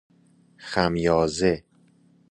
خمیازه 0.57 1.63